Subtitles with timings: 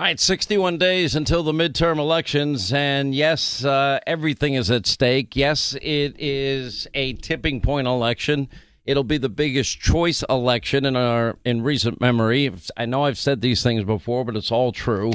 [0.00, 5.34] All right, 61 days until the midterm elections, and yes, uh, everything is at stake.
[5.34, 8.48] Yes, it is a tipping point election.
[8.86, 12.48] It'll be the biggest choice election in our in recent memory.
[12.76, 15.10] I know I've said these things before, but it's all true,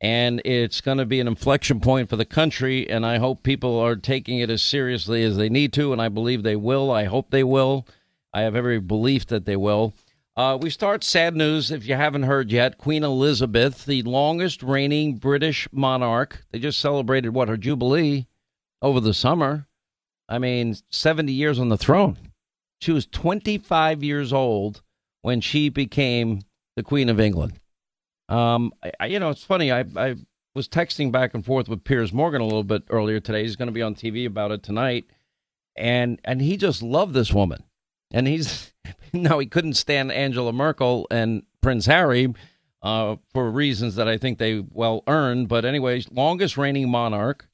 [0.00, 2.88] and it's going to be an inflection point for the country.
[2.88, 6.08] And I hope people are taking it as seriously as they need to, and I
[6.08, 6.90] believe they will.
[6.90, 7.86] I hope they will.
[8.32, 9.92] I have every belief that they will.
[10.36, 12.76] Uh, we start sad news if you haven't heard yet.
[12.76, 18.26] Queen Elizabeth, the longest reigning British monarch, they just celebrated what her jubilee
[18.82, 19.68] over the summer.
[20.28, 22.16] I mean, 70 years on the throne.
[22.80, 24.82] She was 25 years old
[25.22, 26.42] when she became
[26.74, 27.60] the Queen of England.
[28.28, 29.70] Um, I, you know, it's funny.
[29.70, 30.16] I, I
[30.54, 33.42] was texting back and forth with Piers Morgan a little bit earlier today.
[33.42, 35.04] He's going to be on TV about it tonight,
[35.76, 37.62] and and he just loved this woman,
[38.10, 38.73] and he's
[39.12, 42.32] no, he couldn't stand Meghan Markle and Prince Harry
[42.82, 45.48] uh, for reasons that I think they well earned.
[45.48, 47.48] But anyways, longest reigning monarch.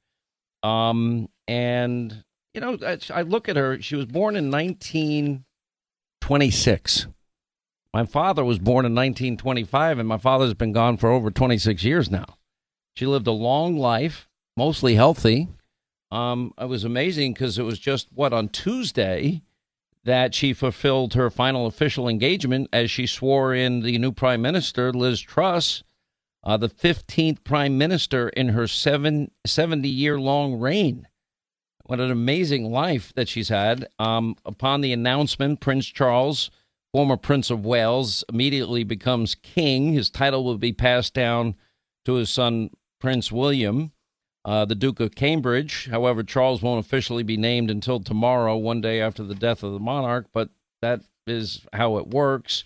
[0.63, 3.81] Um, and you know, I, I look at her.
[3.81, 7.07] She was born in 1926.
[7.93, 12.11] My father was born in 1925, and my father's been gone for over 26 years
[12.11, 12.37] now.
[12.95, 15.49] She lived a long life, mostly healthy.
[16.13, 19.43] Um, it was amazing because it was just what on Tuesday
[20.05, 24.93] that she fulfilled her final official engagement as she swore in the new prime minister,
[24.93, 25.83] Liz Truss,
[26.43, 31.07] uh, the 15th prime minister in her seven, 70 year long reign.
[31.85, 33.89] What an amazing life that she's had.
[33.99, 36.51] Um, upon the announcement, Prince Charles,
[36.93, 39.93] former Prince of Wales, immediately becomes king.
[39.93, 41.57] His title will be passed down
[42.05, 43.93] to his son, Prince William
[44.45, 45.89] uh, the Duke of Cambridge.
[45.91, 49.79] However, Charles won't officially be named until tomorrow, one day after the death of the
[49.79, 50.51] monarch, but
[50.83, 52.65] that is how it works.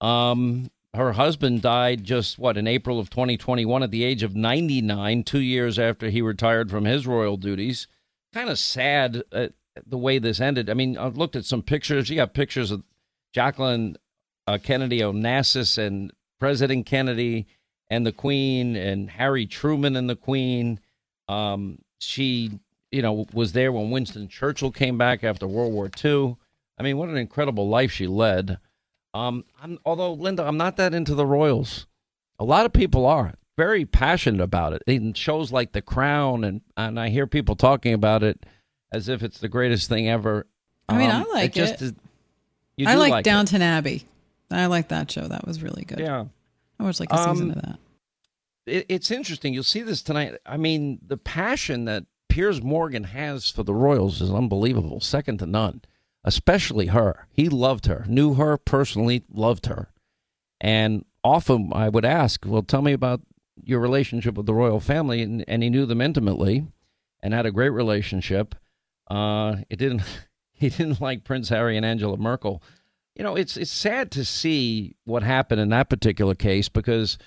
[0.00, 5.22] Um, her husband died just what in April of 2021 at the age of 99,
[5.22, 7.86] two years after he retired from his royal duties.
[8.32, 9.48] Kind of sad uh,
[9.86, 10.68] the way this ended.
[10.68, 12.10] I mean, I've looked at some pictures.
[12.10, 12.82] You got pictures of
[13.32, 13.96] Jacqueline
[14.46, 17.46] uh, Kennedy Onassis and President Kennedy
[17.88, 20.80] and the Queen and Harry Truman and the Queen
[21.30, 22.58] um, she,
[22.90, 26.36] you know, was there when Winston Churchill came back after World War II.
[26.76, 28.58] I mean, what an incredible life she led.
[29.14, 31.86] Um, I'm, although Linda, I'm not that into the Royals.
[32.38, 34.82] A lot of people are very passionate about it.
[34.86, 38.44] In shows like The Crown, and and I hear people talking about it
[38.92, 40.46] as if it's the greatest thing ever.
[40.88, 41.78] I mean, um, I like it.
[41.78, 41.94] Just, it.
[42.86, 43.66] I like, like Downton it.
[43.66, 44.06] Abbey.
[44.50, 45.28] I like that show.
[45.28, 46.00] That was really good.
[46.00, 46.24] Yeah,
[46.78, 47.78] I watched like a um, season of that
[48.70, 49.52] it, it's interesting.
[49.52, 50.36] You'll see this tonight.
[50.46, 55.46] I mean, the passion that Piers Morgan has for the Royals is unbelievable, second to
[55.46, 55.82] none.
[56.22, 57.26] Especially her.
[57.32, 59.88] He loved her, knew her personally, loved her.
[60.60, 63.22] And often I would ask, well, tell me about
[63.62, 65.22] your relationship with the royal family.
[65.22, 66.66] And, and he knew them intimately
[67.22, 68.54] and had a great relationship.
[69.10, 70.02] Uh, it didn't,
[70.52, 72.62] he didn't like Prince Harry and Meghan Markle.
[73.16, 77.18] You know, it's, it's sad to see what happened in that particular case because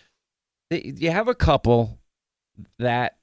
[0.69, 1.99] you have a couple
[2.79, 3.17] that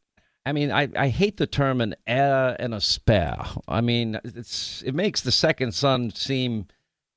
[0.46, 3.44] I mean, I, I hate the term an heir and a spare.
[3.68, 6.66] I mean, it's it makes the second son seem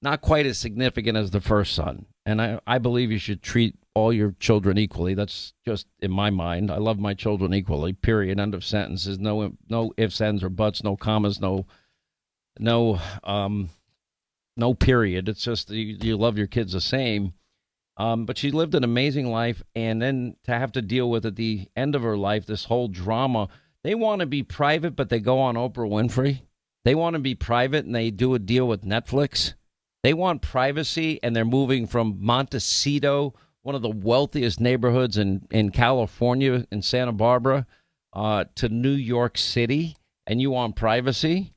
[0.01, 2.05] not quite as significant as the first son.
[2.25, 5.13] And I, I believe you should treat all your children equally.
[5.13, 6.69] That's just in my mind.
[6.69, 7.93] I love my children equally.
[7.93, 8.39] Period.
[8.39, 9.19] End of sentences.
[9.19, 10.83] No no ifs, ands, or buts.
[10.83, 11.39] No commas.
[11.39, 11.65] No
[12.59, 13.69] no um
[14.57, 15.29] no period.
[15.29, 17.33] It's just you, you love your kids the same.
[17.97, 21.35] Um, but she lived an amazing life, and then to have to deal with at
[21.35, 23.49] the end of her life this whole drama.
[23.83, 26.41] They want to be private, but they go on Oprah Winfrey.
[26.85, 29.53] They want to be private, and they do a deal with Netflix.
[30.01, 35.69] They want privacy, and they're moving from Montecito, one of the wealthiest neighborhoods in, in
[35.69, 37.65] California, in Santa Barbara,
[38.13, 39.95] uh, to New York City,
[40.27, 41.53] and you want privacy.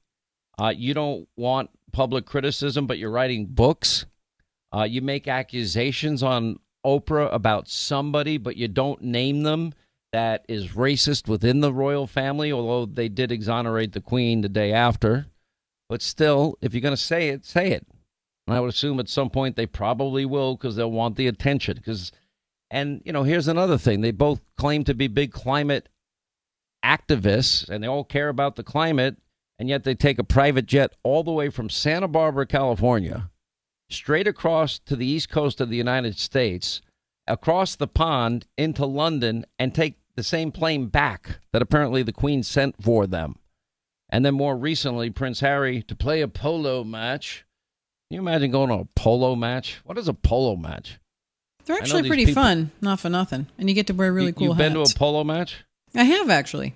[0.58, 4.06] Uh, you don't want public criticism, but you're writing books.
[4.74, 9.72] Uh, you make accusations on Oprah about somebody, but you don't name them.
[10.12, 14.72] That is racist within the royal family, although they did exonerate the queen the day
[14.72, 15.26] after.
[15.88, 17.86] But still, if you're going to say it, say it.
[18.46, 21.76] And I would assume at some point they probably will because they'll want the attention.
[21.76, 22.12] Because,
[22.70, 25.88] and you know, here's another thing: they both claim to be big climate
[26.84, 29.16] activists, and they all care about the climate,
[29.58, 33.30] and yet they take a private jet all the way from Santa Barbara, California,
[33.88, 36.80] straight across to the east coast of the United States,
[37.26, 42.42] across the pond into London, and take the same plane back that apparently the Queen
[42.42, 43.36] sent for them.
[44.08, 47.46] And then more recently, Prince Harry to play a polo match
[48.08, 49.80] can you imagine going to a polo match?
[49.82, 51.00] What is a polo match?
[51.64, 52.40] They're actually pretty people...
[52.40, 53.48] fun, not for nothing.
[53.58, 54.74] And you get to wear really you, cool you've hats.
[54.74, 55.64] been to a polo match?
[55.92, 56.74] I have actually.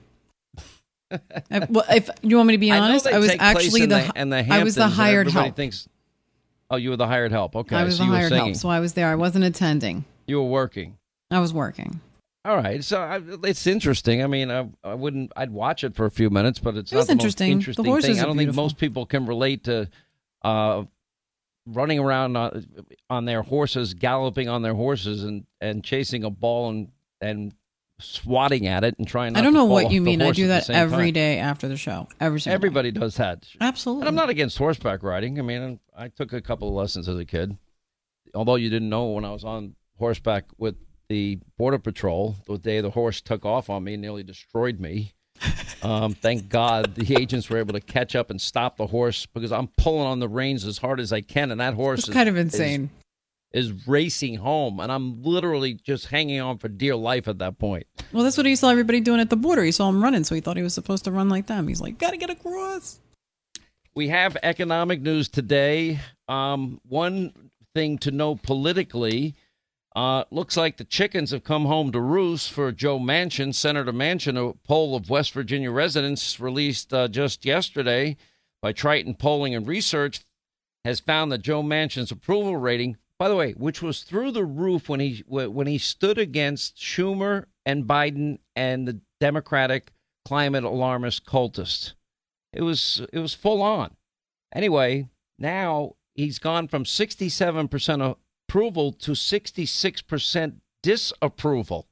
[1.13, 4.25] I, well, if you want me to be honest, I, I was actually the, the,
[4.25, 5.55] the I was the hired help.
[5.55, 5.89] Thinks,
[6.71, 7.57] oh, you were the hired help.
[7.57, 9.09] Okay, I was so the hired help, so I was there.
[9.09, 10.05] I wasn't attending.
[10.27, 10.97] You were working.
[11.31, 12.01] I was working.
[12.45, 14.23] All right, so I, it's interesting.
[14.23, 15.33] I mean, I, I wouldn't.
[15.37, 17.49] I'd watch it for a few minutes, but it's it not the interesting.
[17.49, 18.21] most interesting the thing.
[18.21, 19.91] I don't think most people can relate to
[20.43, 20.85] uh,
[21.67, 22.67] running around on,
[23.11, 26.89] on their horses, galloping on their horses, and, and chasing a ball and
[27.21, 27.55] and
[28.01, 29.35] swatting at it and trying.
[29.35, 29.41] To.
[29.41, 30.23] I don't know what you mean.
[30.23, 31.15] I do that every time.
[31.15, 32.09] day after the show.
[32.21, 33.01] Every single Everybody day.
[33.01, 33.47] does that.
[33.61, 34.03] Absolutely.
[34.03, 35.39] And I'm not against horseback riding.
[35.39, 37.57] I mean, I took a couple of lessons as a kid.
[38.35, 40.77] Although you didn't know when I was on horseback with
[41.09, 45.13] the border patrol, the day the horse took off on me and nearly destroyed me.
[45.83, 49.51] Um, thank God the agents were able to catch up and stop the horse because
[49.51, 52.29] I'm pulling on the reins as hard as I can, and that horse is kind
[52.29, 52.91] of insane.
[53.53, 57.85] Is, racing home, and I'm literally just hanging on for dear life at that point.
[58.13, 59.65] Well, that's what he saw everybody doing at the border.
[59.65, 61.67] He saw him running, so he thought he was supposed to run like them.
[61.67, 63.01] He's like, "Got to get across."
[63.95, 65.99] We have economic news today.
[66.29, 67.33] Um, one
[67.75, 69.35] thing to know politically
[69.97, 73.55] uh, looks like the chickens have come home to roost for Joe Manchin.
[73.55, 78.17] Senator Manchin, a poll of West Virginia residents released uh, just yesterday
[78.63, 80.21] by Triton Polling and Research,
[80.85, 84.89] has found that Joe Manchin's approval rating, by the way, which was through the roof
[84.89, 89.93] when he when he stood against Schumer and Biden and the Democratic
[90.25, 91.93] climate alarmist cultists.
[92.55, 93.95] It was it was full on.
[94.55, 98.17] Anyway, now he's gone from 67%
[98.49, 101.89] approval to 66% disapproval.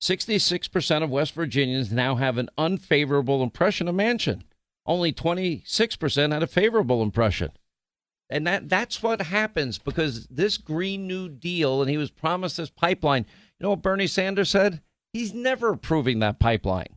[0.00, 4.42] 66% of West Virginians now have an unfavorable impression of Manchin.
[4.86, 7.50] Only 26% had a favorable impression.
[8.32, 12.70] And that that's what happens because this Green New Deal, and he was promised this
[12.70, 13.26] pipeline.
[13.58, 14.80] You know what Bernie Sanders said?
[15.12, 16.96] He's never approving that pipeline.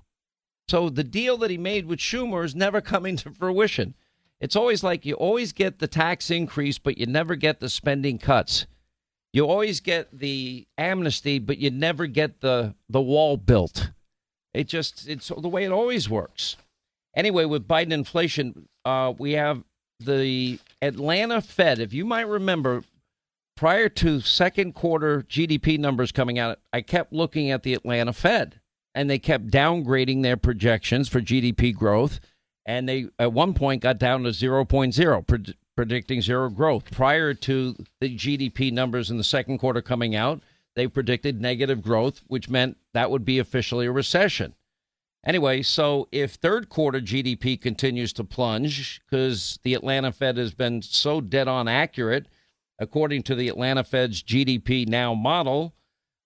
[0.70, 3.96] So the deal that he made with Schumer is never coming to fruition.
[4.40, 8.18] It's always like you always get the tax increase, but you never get the spending
[8.18, 8.66] cuts.
[9.34, 13.92] You always get the amnesty, but you never get the the wall built.
[14.54, 16.56] It just it's the way it always works.
[17.14, 19.64] Anyway, with Biden inflation, uh, we have
[20.00, 21.80] the Atlanta Fed.
[21.80, 22.84] If you might remember,
[23.58, 28.60] prior to second quarter GDP numbers coming out, I kept looking at the Atlanta Fed,
[28.94, 32.20] and they kept downgrading their projections for GDP growth,
[32.66, 36.90] and they at one point got down to 0.0 predicting zero growth.
[36.92, 40.42] Prior to the GDP numbers in the second quarter coming out,
[40.76, 44.56] they predicted negative growth, which meant that would be officially a recession.
[45.26, 50.82] Anyway, so if third quarter GDP continues to plunge, because the Atlanta Fed has been
[50.84, 52.28] so dead on accurate,
[52.78, 55.74] according to the Atlanta Fed's GDP Now model,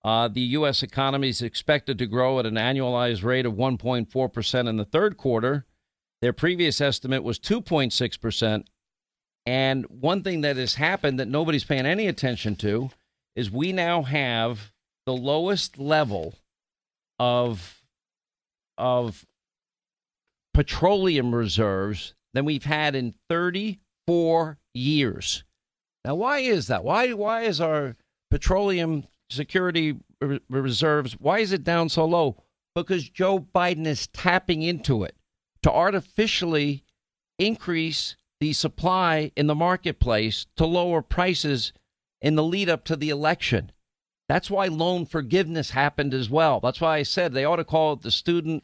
[0.03, 0.83] uh, the U.S.
[0.83, 5.65] economy is expected to grow at an annualized rate of 1.4% in the third quarter.
[6.21, 8.65] Their previous estimate was 2.6%,
[9.45, 12.89] and one thing that has happened that nobody's paying any attention to
[13.35, 14.73] is we now have
[15.05, 16.35] the lowest level
[17.17, 17.78] of
[18.79, 19.25] of
[20.53, 25.43] petroleum reserves than we've had in 34 years.
[26.05, 26.83] Now, why is that?
[26.83, 27.95] Why why is our
[28.31, 29.97] petroleum security
[30.49, 32.43] reserves why is it down so low?
[32.73, 35.15] Because Joe Biden is tapping into it
[35.63, 36.83] to artificially
[37.37, 41.73] increase the supply in the marketplace to lower prices
[42.21, 43.71] in the lead up to the election.
[44.29, 46.59] That's why loan forgiveness happened as well.
[46.59, 48.63] That's why I said they ought to call it the Student,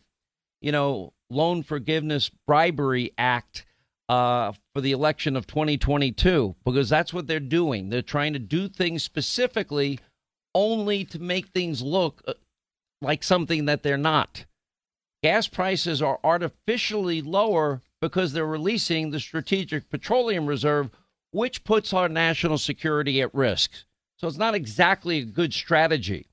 [0.66, 3.68] you know, Loan Forgiveness Bribery Act
[4.10, 7.90] uh, for the election of 2022 because that's what they're doing.
[7.90, 10.00] They're trying to do things specifically
[10.56, 12.34] only to make things look uh,
[13.00, 14.46] like something that they're not.
[15.22, 20.90] Gas prices are artificially lower because they're releasing the Strategic Petroleum Reserve,
[21.30, 23.72] which puts our national security at risk.
[24.18, 26.26] So it's not exactly a good strategy.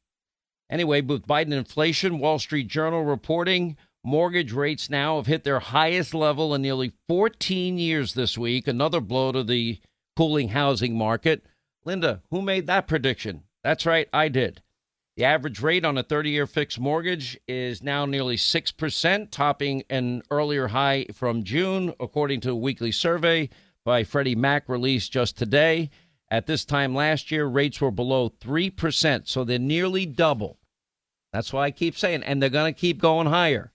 [0.70, 6.14] Anyway, with Biden inflation, Wall Street Journal reporting mortgage rates now have hit their highest
[6.14, 8.66] level in nearly 14 years this week.
[8.66, 9.80] Another blow to the
[10.16, 11.44] cooling housing market.
[11.84, 13.42] Linda, who made that prediction?
[13.64, 14.62] That's right, I did.
[15.16, 20.22] The average rate on a 30 year fixed mortgage is now nearly 6%, topping an
[20.30, 23.50] earlier high from June, according to a weekly survey
[23.84, 25.90] by Freddie Mac released just today.
[26.30, 30.58] At this time last year, rates were below 3%, so they're nearly double.
[31.32, 33.71] That's why I keep saying, and they're going to keep going higher.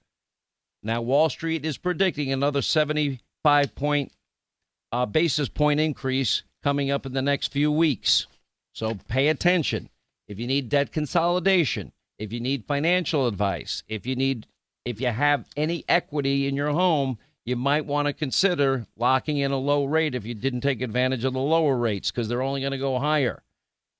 [0.87, 4.13] Now, Wall Street is predicting another 75 point
[4.93, 8.25] uh, basis point increase coming up in the next few weeks.
[8.71, 9.89] So pay attention.
[10.29, 14.47] If you need debt consolidation, if you need financial advice, if you need
[14.85, 19.51] if you have any equity in your home, you might want to consider locking in
[19.51, 22.61] a low rate if you didn't take advantage of the lower rates because they're only
[22.61, 23.43] going to go higher.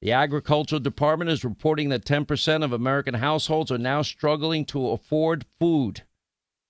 [0.02, 5.46] The Agricultural Department is reporting that 10% of American households are now struggling to afford
[5.60, 6.04] food.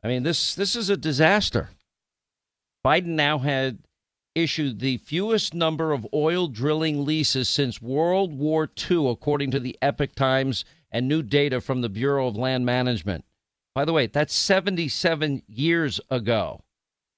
[0.03, 1.69] I mean, this this is a disaster.
[2.85, 3.79] Biden now had
[4.35, 9.77] issued the fewest number of oil drilling leases since World War II, according to the
[9.81, 13.25] Epoch Times and new data from the Bureau of Land Management.
[13.73, 16.61] By the way, that's 77 years ago.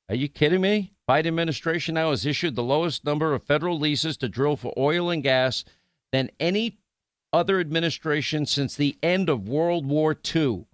[0.07, 0.93] Are you kidding me?
[1.07, 5.09] Biden administration now has issued the lowest number of federal leases to drill for oil
[5.09, 5.63] and gas
[6.12, 6.79] than any
[7.31, 10.65] other administration since the end of World War II.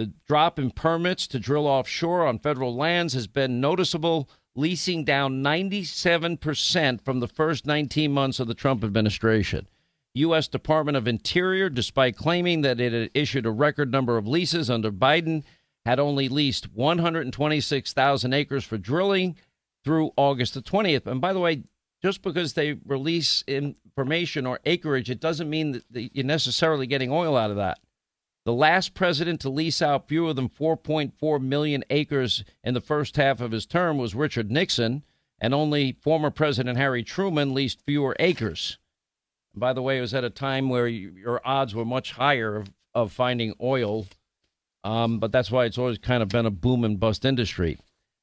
[0.00, 5.42] The drop in permits to drill offshore on federal lands has been noticeable, leasing down
[5.44, 9.68] 97% from the first 19 months of the Trump administration.
[10.14, 10.48] U.S.
[10.48, 14.90] Department of Interior, despite claiming that it had issued a record number of leases under
[14.90, 15.42] Biden,
[15.84, 19.36] had only leased 126,000 acres for drilling
[19.84, 21.06] through August the 20th.
[21.08, 21.64] And by the way,
[22.02, 27.36] just because they release information or acreage, it doesn't mean that you're necessarily getting oil
[27.36, 27.80] out of that.
[28.44, 33.40] The last president to lease out fewer than 4.4 million acres in the first half
[33.40, 35.02] of his term was Richard Nixon,
[35.40, 38.78] and only former President Harry Truman leased fewer acres.
[39.52, 42.56] And by the way, it was at a time where your odds were much higher
[42.56, 44.06] of, of finding oil,
[44.84, 47.78] um, but that's why it's always kind of been a boom and bust industry.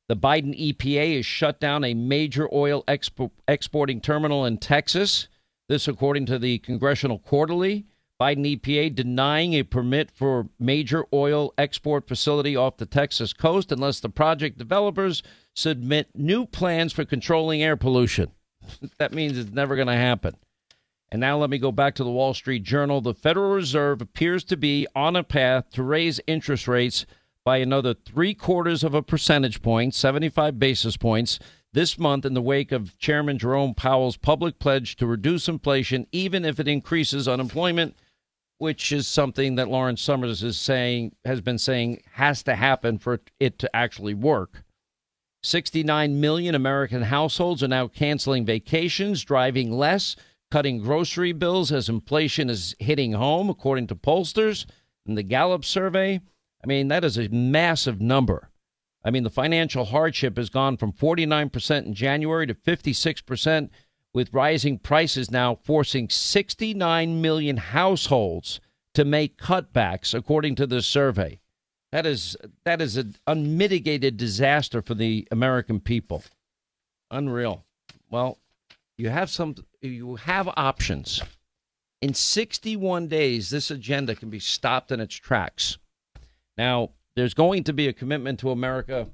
[0.09, 5.27] The Biden EPA has shut down a major oil expo- exporting terminal in Texas.
[5.67, 7.85] This, according to the Congressional Quarterly.
[8.19, 13.99] Biden EPA denying a permit for major oil export facility off the Texas coast unless
[13.99, 15.21] the project developers
[15.55, 18.31] submit new plans for controlling air pollution.
[18.97, 20.35] that means it's never going to happen.
[21.11, 23.01] And now let me go back to the Wall Street Journal.
[23.01, 27.05] The Federal Reserve appears to be on a path to raise interest rates
[27.45, 31.39] by another three quarters of a percentage point, 75 basis points,
[31.71, 36.43] this month in the wake of Chairman Jerome Powell's public pledge to reduce inflation, even
[36.43, 37.95] if it increases unemployment
[38.57, 43.21] which is something that Lawrence Summers is saying has been saying has to happen for
[43.39, 44.63] it to actually work.
[45.43, 50.15] 69 million American households are now canceling vacations, driving less,
[50.49, 54.65] cutting grocery bills as inflation is hitting home, according to pollsters
[55.05, 56.19] in the Gallup survey.
[56.63, 58.49] I mean, that is a massive number.
[59.03, 63.69] I mean, the financial hardship has gone from 49% in January to 56%
[64.17, 68.59] with rising prices now forcing 69 million households
[68.95, 71.39] to make cutbacks, according to this survey.
[71.91, 76.23] That is that is an unmitigated disaster for the American people.
[77.11, 77.63] Unreal.
[78.09, 78.39] Well,
[78.97, 81.21] you have some you have options.
[82.01, 85.77] In 61 days, this agenda can be stopped in its tracks.
[86.57, 89.09] Now, there's going to be a commitment to America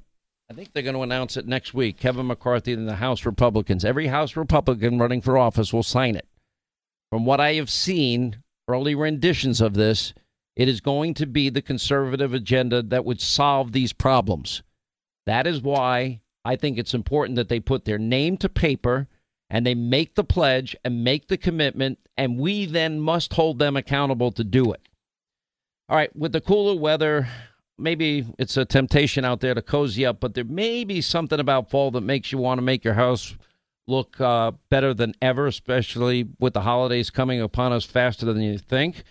[0.50, 1.98] I think they're going to announce it next week.
[1.98, 3.86] Kevin McCarthy and the House Republicans.
[3.86, 6.28] Every House Republican running for office will sign it.
[7.12, 10.14] From what I have seen, early renditions of this,
[10.56, 14.62] it is going to be the conservative agenda that would solve these problems.
[15.26, 19.08] That is why I think it's important that they put their name to paper
[19.50, 23.78] and they make the pledge and make the commitment, and we then must hold them
[23.78, 24.82] accountable to do it.
[25.90, 27.28] All right, with the cooler weather,
[27.78, 31.70] maybe it's a temptation out there to cozy up, but there may be something about
[31.70, 33.36] fall that makes you want to make your house
[33.88, 38.58] look uh, better than ever, especially with the holidays coming upon us faster than you
[38.58, 39.04] think.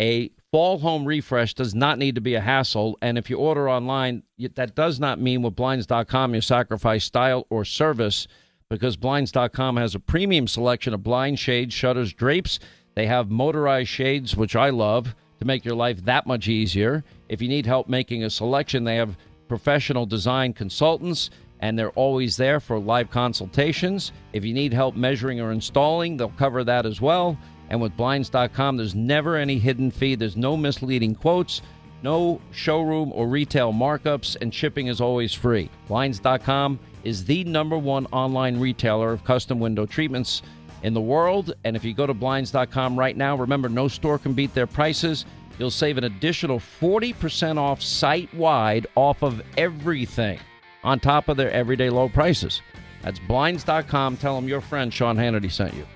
[0.00, 3.68] A fall home refresh does not need to be a hassle, and if you order
[3.68, 4.22] online,
[4.54, 8.26] that does not mean with Blinds.com you sacrifice style or service
[8.68, 12.60] because Blinds.com has a premium selection of blind shades, shutters, drapes
[12.94, 17.04] They have motorized shades, which I love, to make your life that much easier.
[17.30, 22.36] If you need help making a selection, they have professional design consultants and they're always
[22.36, 24.10] there for live consultations.
[24.32, 27.38] If you need help measuring or installing, they'll cover that as well.
[27.68, 31.62] And with Blinds.com, there's never any hidden fee, there's no misleading quotes,
[32.02, 35.70] no showroom or retail markups, and shipping is always free.
[35.86, 40.42] Blinds.com is the number one online retailer of custom window treatments
[40.82, 41.52] in the world.
[41.62, 45.26] And if you go to Blinds.com right now, remember, no store can beat their prices.
[45.60, 50.40] You'll save an additional 40% off site wide off of everything
[50.82, 52.62] on top of their everyday low prices.
[53.02, 54.16] That's blinds.com.
[54.16, 55.86] Tell them your friend Sean Hannity sent you.